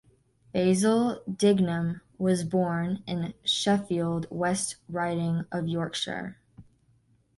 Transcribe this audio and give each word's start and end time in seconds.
Basil 0.51 1.21
Dignam 1.31 2.01
was 2.17 2.43
born 2.43 3.03
in 3.05 3.35
Sheffield, 3.45 4.25
West 4.31 4.77
Riding 4.89 5.45
of 5.51 5.67
Yorkshire. 5.67 6.39